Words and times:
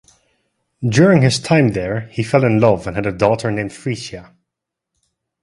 During 0.81 1.21
his 1.21 1.37
time 1.37 1.73
there, 1.73 2.07
he 2.11 2.23
fell 2.23 2.43
in 2.43 2.59
love 2.59 2.87
and 2.87 2.95
had 2.95 3.05
a 3.05 3.11
daughter 3.11 3.51
named 3.51 3.69
Freesia. 3.71 4.33